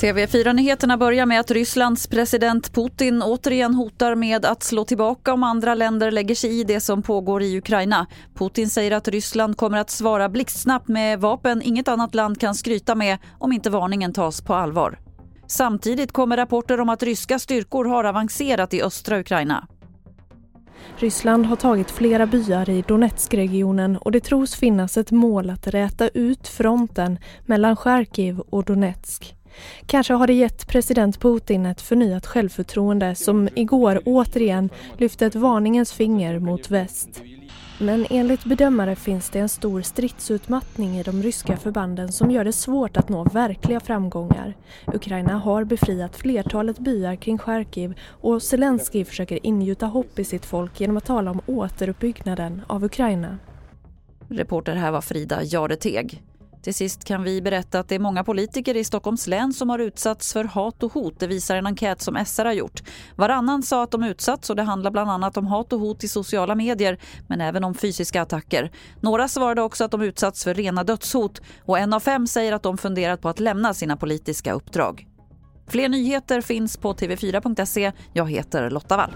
TV4-nyheterna 0.00 0.96
börjar 0.96 1.26
med 1.26 1.40
att 1.40 1.50
Rysslands 1.50 2.06
president 2.06 2.72
Putin 2.72 3.22
återigen 3.22 3.74
hotar 3.74 4.14
med 4.14 4.44
att 4.44 4.62
slå 4.62 4.84
tillbaka 4.84 5.32
om 5.32 5.42
andra 5.42 5.74
länder 5.74 6.10
lägger 6.10 6.34
sig 6.34 6.60
i 6.60 6.64
det 6.64 6.80
som 6.80 7.02
pågår 7.02 7.42
i 7.42 7.58
Ukraina. 7.58 8.06
Putin 8.34 8.70
säger 8.70 8.90
att 8.90 9.08
Ryssland 9.08 9.56
kommer 9.56 9.78
att 9.78 9.90
svara 9.90 10.28
blixtsnabbt 10.28 10.88
med 10.88 11.20
vapen 11.20 11.62
inget 11.62 11.88
annat 11.88 12.14
land 12.14 12.40
kan 12.40 12.54
skryta 12.54 12.94
med 12.94 13.18
om 13.38 13.52
inte 13.52 13.70
varningen 13.70 14.12
tas 14.12 14.42
på 14.42 14.54
allvar. 14.54 14.98
Samtidigt 15.46 16.12
kommer 16.12 16.36
rapporter 16.36 16.80
om 16.80 16.88
att 16.88 17.02
ryska 17.02 17.38
styrkor 17.38 17.84
har 17.84 18.04
avancerat 18.04 18.74
i 18.74 18.82
östra 18.82 19.18
Ukraina. 19.20 19.66
Ryssland 20.96 21.46
har 21.46 21.56
tagit 21.56 21.90
flera 21.90 22.26
byar 22.26 22.70
i 22.70 22.84
Donetskregionen 22.88 23.96
och 23.96 24.12
det 24.12 24.20
tros 24.20 24.54
finnas 24.54 24.96
ett 24.96 25.10
mål 25.10 25.50
att 25.50 25.66
räta 25.66 26.08
ut 26.08 26.48
fronten 26.48 27.18
mellan 27.46 27.76
Charkiv 27.76 28.40
och 28.40 28.64
Donetsk. 28.64 29.34
Kanske 29.86 30.14
har 30.14 30.26
det 30.26 30.32
gett 30.32 30.68
president 30.68 31.20
Putin 31.20 31.66
ett 31.66 31.80
förnyat 31.80 32.26
självförtroende 32.26 33.14
som 33.14 33.48
igår 33.54 34.00
återigen 34.04 34.70
lyfte 34.98 35.26
ett 35.26 35.34
varningens 35.34 35.92
finger 35.92 36.38
mot 36.38 36.70
väst. 36.70 37.22
Men 37.82 38.06
enligt 38.10 38.44
bedömare 38.44 38.96
finns 38.96 39.30
det 39.30 39.38
en 39.38 39.48
stor 39.48 39.82
stridsutmattning 39.82 40.98
i 40.98 41.02
de 41.02 41.22
ryska 41.22 41.56
förbanden 41.56 42.12
som 42.12 42.30
gör 42.30 42.44
det 42.44 42.52
svårt 42.52 42.96
att 42.96 43.08
nå 43.08 43.24
verkliga 43.24 43.80
framgångar. 43.80 44.56
Ukraina 44.86 45.38
har 45.38 45.64
befriat 45.64 46.16
flertalet 46.16 46.78
byar 46.78 47.16
kring 47.16 47.38
Charkiv 47.38 47.98
och 48.06 48.42
Zelensky 48.42 49.04
försöker 49.04 49.46
ingjuta 49.46 49.86
hopp 49.86 50.18
i 50.18 50.24
sitt 50.24 50.46
folk 50.46 50.80
genom 50.80 50.96
att 50.96 51.04
tala 51.04 51.30
om 51.30 51.40
återuppbyggnaden 51.46 52.62
av 52.66 52.84
Ukraina. 52.84 53.38
Reporter 54.28 54.74
här 54.74 54.90
var 54.90 55.00
Frida 55.00 55.42
Jareteg. 55.42 56.22
Till 56.62 56.74
sist 56.74 57.04
kan 57.04 57.22
vi 57.22 57.42
berätta 57.42 57.80
att 57.80 57.88
det 57.88 57.94
är 57.94 57.98
många 57.98 58.24
politiker 58.24 58.76
i 58.76 58.84
Stockholms 58.84 59.26
län 59.26 59.52
som 59.52 59.70
har 59.70 59.78
utsatts 59.78 60.32
för 60.32 60.44
hat 60.44 60.82
och 60.82 60.92
hot. 60.92 61.20
Det 61.20 61.26
visar 61.26 61.56
en 61.56 61.66
enkät 61.66 62.02
som 62.02 62.24
SR 62.26 62.44
har 62.44 62.52
gjort. 62.52 62.82
Varannan 63.16 63.62
sa 63.62 63.82
att 63.82 63.90
de 63.90 64.04
utsatts 64.04 64.50
och 64.50 64.56
det 64.56 64.62
handlar 64.62 64.90
bland 64.90 65.10
annat 65.10 65.36
om 65.36 65.46
hat 65.46 65.72
och 65.72 65.80
hot 65.80 66.04
i 66.04 66.08
sociala 66.08 66.54
medier 66.54 66.98
men 67.28 67.40
även 67.40 67.64
om 67.64 67.74
fysiska 67.74 68.22
attacker. 68.22 68.72
Några 69.00 69.28
svarade 69.28 69.62
också 69.62 69.84
att 69.84 69.90
de 69.90 70.02
utsatts 70.02 70.44
för 70.44 70.54
rena 70.54 70.84
dödshot 70.84 71.40
och 71.64 71.78
en 71.78 71.92
av 71.92 72.00
fem 72.00 72.26
säger 72.26 72.52
att 72.52 72.62
de 72.62 72.78
funderat 72.78 73.20
på 73.20 73.28
att 73.28 73.40
lämna 73.40 73.74
sina 73.74 73.96
politiska 73.96 74.52
uppdrag. 74.52 75.06
Fler 75.68 75.88
nyheter 75.88 76.40
finns 76.40 76.76
på 76.76 76.94
tv4.se. 76.94 77.92
Jag 78.12 78.30
heter 78.30 78.70
Lotta 78.70 78.96
Wall. 78.96 79.10